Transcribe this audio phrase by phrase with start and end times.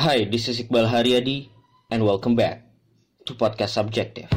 [0.00, 1.52] Hi, this is Iqbal Haryadi,
[1.92, 2.64] and welcome back
[3.28, 4.32] to Podcast Subjective.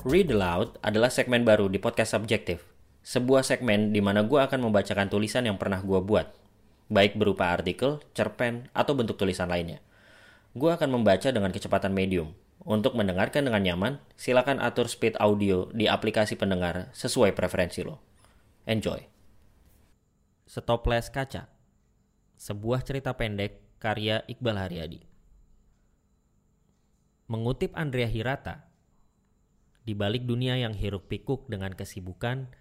[0.00, 2.64] Read Aloud adalah segmen baru di Podcast Subjective.
[3.04, 6.32] Sebuah segmen di mana gue akan membacakan tulisan yang pernah gue buat,
[6.88, 9.84] baik berupa artikel, cerpen, atau bentuk tulisan lainnya.
[10.56, 12.32] Gue akan membaca dengan kecepatan medium.
[12.68, 17.96] Untuk mendengarkan dengan nyaman, silakan atur speed audio di aplikasi pendengar sesuai preferensi lo.
[18.68, 19.00] Enjoy.
[20.44, 21.48] Stoples Kaca
[22.36, 25.00] Sebuah cerita pendek karya Iqbal Haryadi
[27.32, 28.68] Mengutip Andrea Hirata,
[29.88, 32.52] di balik dunia yang hiruk pikuk dengan kesibukan,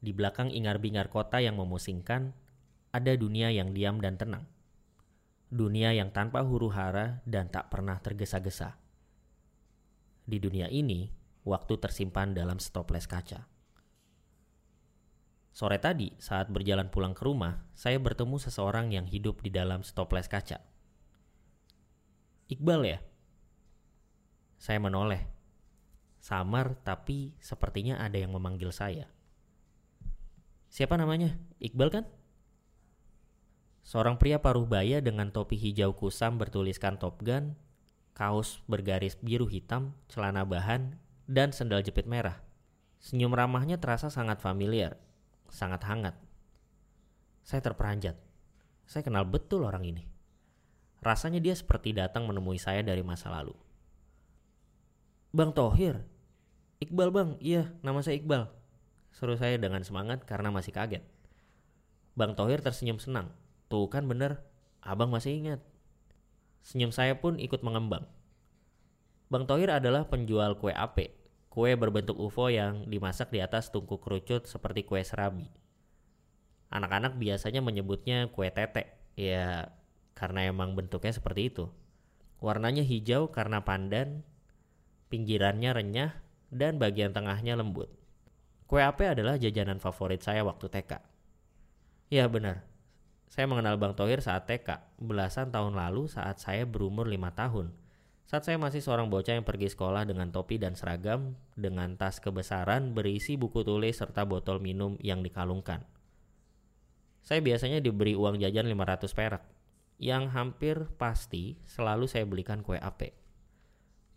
[0.00, 2.32] di belakang ingar-bingar kota yang memusingkan,
[2.96, 4.48] ada dunia yang diam dan tenang.
[5.52, 8.80] Dunia yang tanpa huru hara dan tak pernah tergesa-gesa.
[10.30, 11.10] Di dunia ini,
[11.42, 13.50] waktu tersimpan dalam stoples kaca.
[15.50, 20.30] Sore tadi, saat berjalan pulang ke rumah, saya bertemu seseorang yang hidup di dalam stoples
[20.30, 20.62] kaca.
[22.46, 22.98] Iqbal ya?
[24.54, 25.40] Saya menoleh
[26.20, 29.08] Samar tapi sepertinya ada yang memanggil saya.
[30.68, 31.40] Siapa namanya?
[31.58, 32.04] Iqbal kan?
[33.82, 37.56] Seorang pria paruh baya dengan topi hijau kusam bertuliskan Top Gun,
[38.20, 42.44] kaos bergaris biru hitam, celana bahan, dan sendal jepit merah.
[43.00, 45.00] Senyum ramahnya terasa sangat familiar,
[45.48, 46.12] sangat hangat.
[47.40, 48.20] Saya terperanjat.
[48.84, 50.04] Saya kenal betul orang ini.
[51.00, 53.56] Rasanya dia seperti datang menemui saya dari masa lalu.
[55.32, 56.04] Bang Tohir.
[56.76, 58.52] Iqbal bang, iya nama saya Iqbal.
[59.16, 61.00] Suruh saya dengan semangat karena masih kaget.
[62.12, 63.32] Bang Tohir tersenyum senang.
[63.72, 64.44] Tuh kan bener,
[64.84, 65.69] abang masih ingat.
[66.60, 68.04] Senyum saya pun ikut mengembang.
[69.30, 71.14] Bang Tohir adalah penjual kue ape,
[71.50, 75.46] kue berbentuk UFO yang dimasak di atas tungku kerucut seperti kue serabi.
[76.70, 79.70] Anak-anak biasanya menyebutnya kue tete, ya
[80.14, 81.66] karena emang bentuknya seperti itu.
[82.42, 84.22] Warnanya hijau karena pandan,
[85.10, 86.12] pinggirannya renyah,
[86.50, 87.90] dan bagian tengahnya lembut.
[88.70, 91.02] Kue ape adalah jajanan favorit saya waktu TK.
[92.10, 92.66] Ya benar,
[93.30, 97.70] saya mengenal Bang Tohir saat TK, belasan tahun lalu saat saya berumur lima tahun.
[98.26, 102.90] Saat saya masih seorang bocah yang pergi sekolah dengan topi dan seragam, dengan tas kebesaran
[102.90, 105.86] berisi buku tulis serta botol minum yang dikalungkan.
[107.22, 109.46] Saya biasanya diberi uang jajan 500 perak,
[110.02, 113.14] yang hampir pasti selalu saya belikan kue ape.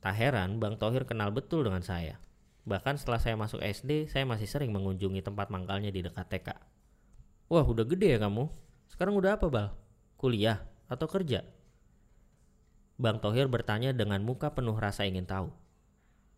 [0.02, 2.18] Tak heran Bang Tohir kenal betul dengan saya.
[2.66, 6.50] Bahkan setelah saya masuk SD, saya masih sering mengunjungi tempat mangkalnya di dekat TK.
[7.53, 8.63] Wah udah gede ya kamu?
[8.93, 9.73] Sekarang udah apa Bal?
[10.21, 11.41] Kuliah atau kerja?
[13.01, 15.49] Bang Tohir bertanya dengan muka penuh rasa ingin tahu.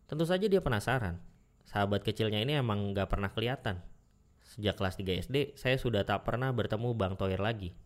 [0.08, 1.20] Tentu saja dia penasaran.
[1.68, 3.84] Sahabat kecilnya ini emang gak pernah kelihatan.
[4.40, 7.76] Sejak kelas 3 SD, saya sudah tak pernah bertemu Bang Tohir lagi.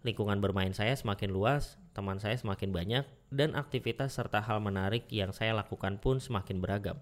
[0.00, 5.36] Lingkungan bermain saya semakin luas, teman saya semakin banyak, dan aktivitas serta hal menarik yang
[5.36, 6.96] saya lakukan pun semakin beragam.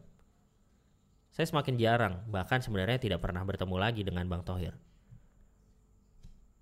[1.30, 4.74] Saya semakin jarang, bahkan sebenarnya tidak pernah bertemu lagi dengan Bang Tohir.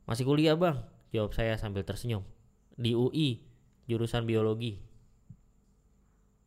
[0.06, 2.22] Masih kuliah bang, jawab saya sambil tersenyum.
[2.78, 3.42] Di UI,
[3.90, 4.78] jurusan biologi.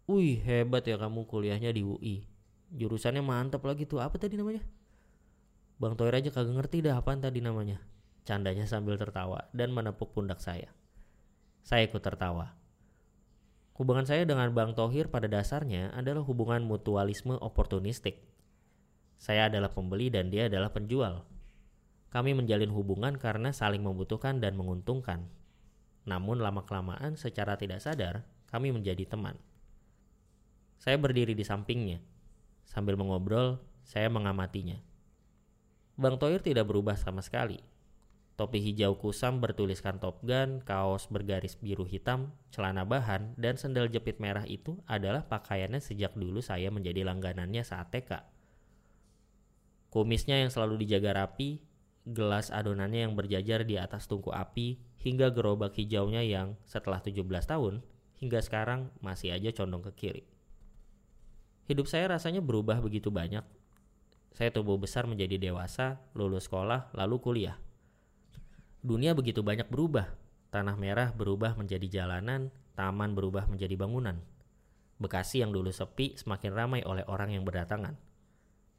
[0.10, 2.26] Wih hebat ya kamu kuliahnya di UI.
[2.74, 4.64] Jurusannya mantap lagi tuh, apa tadi namanya?
[5.80, 7.84] Bang Tohir aja kagak ngerti dah apaan tadi namanya.
[8.28, 10.72] Candanya sambil tertawa dan menepuk pundak saya.
[11.64, 12.60] Saya ikut tertawa.
[13.80, 18.20] Hubungan saya dengan Bang Tohir pada dasarnya adalah hubungan mutualisme oportunistik.
[19.16, 21.24] Saya adalah pembeli dan dia adalah penjual.
[22.10, 25.30] Kami menjalin hubungan karena saling membutuhkan dan menguntungkan.
[26.10, 29.38] Namun lama-kelamaan secara tidak sadar, kami menjadi teman.
[30.82, 32.02] Saya berdiri di sampingnya.
[32.66, 34.82] Sambil mengobrol, saya mengamatinya.
[36.00, 37.62] Bang Tohir tidak berubah sama sekali.
[38.40, 44.24] Topi hijau kusam bertuliskan Top Gun, kaos bergaris biru hitam, celana bahan, dan sendal jepit
[44.24, 48.24] merah itu adalah pakaiannya sejak dulu saya menjadi langganannya saat TK.
[49.92, 51.60] Kumisnya yang selalu dijaga rapi,
[52.10, 57.86] gelas adonannya yang berjajar di atas tungku api, hingga gerobak hijaunya yang setelah 17 tahun,
[58.18, 60.24] hingga sekarang masih aja condong ke kiri.
[61.70, 63.46] Hidup saya rasanya berubah begitu banyak.
[64.34, 67.58] Saya tumbuh besar menjadi dewasa, lulus sekolah, lalu kuliah
[68.80, 70.08] Dunia begitu banyak berubah.
[70.56, 72.48] Tanah merah berubah menjadi jalanan,
[72.80, 74.24] taman berubah menjadi bangunan.
[75.04, 78.00] Bekasi yang dulu sepi semakin ramai oleh orang yang berdatangan.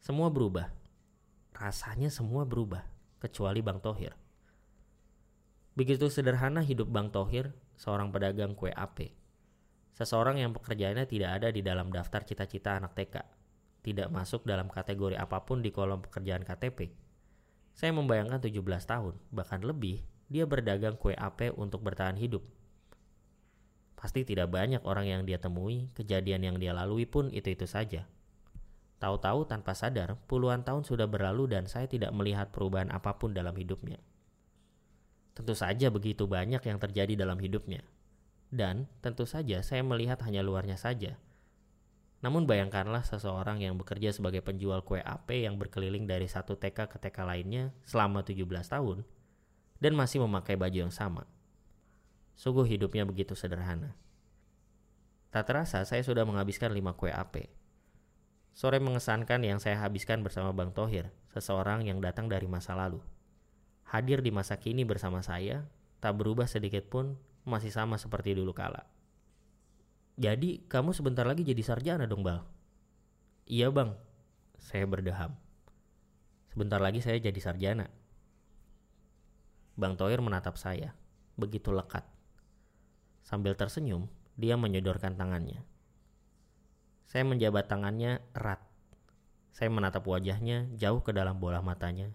[0.01, 0.73] Semua berubah.
[1.53, 2.81] Rasanya semua berubah,
[3.21, 4.17] kecuali Bang Tohir.
[5.77, 9.15] Begitu sederhana hidup Bang Tohir, seorang pedagang kue ape.
[9.95, 13.21] Seseorang yang pekerjaannya tidak ada di dalam daftar cita-cita anak TK,
[13.85, 16.89] tidak masuk dalam kategori apa pun di kolom pekerjaan KTP.
[17.77, 22.45] Saya membayangkan 17 tahun, bahkan lebih, dia berdagang kue ape untuk bertahan hidup.
[23.97, 28.09] Pasti tidak banyak orang yang dia temui, kejadian yang dia lalui pun itu-itu saja.
[29.01, 33.57] Tahu-tahu tanpa sadar, puluhan tahun sudah berlalu dan saya tidak melihat perubahan apa pun dalam
[33.57, 33.97] hidupnya.
[35.33, 37.81] Tentu saja begitu banyak yang terjadi dalam hidupnya,
[38.53, 41.17] dan tentu saja saya melihat hanya luarnya saja.
[42.21, 47.01] Namun bayangkanlah seseorang yang bekerja sebagai penjual kue AP yang berkeliling dari satu TK ke
[47.01, 49.09] TK lainnya selama 17 tahun
[49.81, 51.25] dan masih memakai baju yang sama.
[52.37, 53.97] Sungguh hidupnya begitu sederhana.
[55.33, 57.60] Tak terasa saya sudah menghabiskan lima kue AP.
[58.53, 62.99] Sore mengesankan yang saya habiskan bersama Bang Tohir, seseorang yang datang dari masa lalu.
[63.87, 65.67] Hadir di masa kini bersama saya,
[66.03, 68.87] tak berubah sedikit pun masih sama seperti dulu kala.
[70.21, 72.45] Jadi kamu sebentar lagi jadi sarjana dong Bal?
[73.49, 73.97] Iya bang,
[74.61, 75.35] saya berdeham.
[76.53, 77.89] Sebentar lagi saya jadi sarjana.
[79.81, 80.93] Bang Toir menatap saya,
[81.41, 82.05] begitu lekat.
[83.25, 85.65] Sambil tersenyum, dia menyodorkan tangannya.
[87.11, 88.63] Saya menjabat tangannya erat.
[89.51, 92.15] Saya menatap wajahnya jauh ke dalam bola matanya.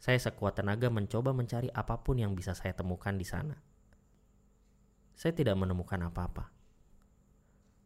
[0.00, 3.60] Saya sekuat tenaga mencoba mencari apa pun yang bisa saya temukan di sana
[5.22, 6.50] saya tidak menemukan apa-apa.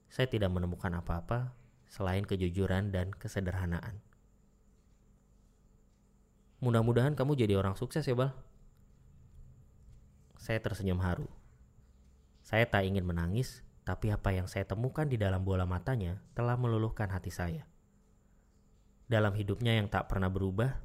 [0.09, 1.53] Saya tidak menemukan apa-apa
[1.91, 4.01] selain kejujuran dan kesederhanaan.
[6.63, 8.33] Mudah-mudahan kamu jadi orang sukses ya, Bal.
[10.41, 11.29] Saya tersenyum haru.
[12.41, 17.07] Saya tak ingin menangis, tapi apa yang saya temukan di dalam bola matanya telah meluluhkan
[17.07, 17.63] hati saya.
[19.07, 20.83] Dalam hidupnya yang tak pernah berubah,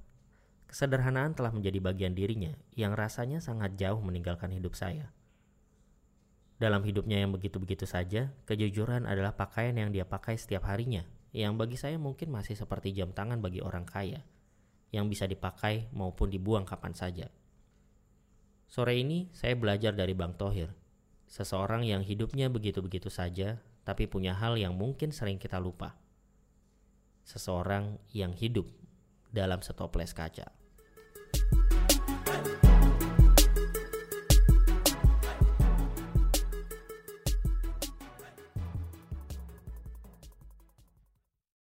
[0.70, 5.10] kesederhanaan telah menjadi bagian dirinya yang rasanya sangat jauh meninggalkan hidup saya.
[6.62, 11.02] Dalam hidupnya yang begitu-begitu saja, kejujuran adalah pakaian yang dia pakai setiap harinya,
[11.34, 14.22] yang bagi saya mungkin masih seperti jam tangan bagi orang kaya,
[14.94, 17.34] yang bisa dipakai maupun dibuang kapan saja.
[18.70, 20.70] Sore ini saya belajar dari Bang Tohir,
[21.32, 25.96] seseorang yang hidupnya begitu-begitu saja, tapi punya hal yang mungkin sering kita lupa.
[27.24, 28.68] Seseorang yang hidup
[29.32, 30.61] dalam setoples kaca.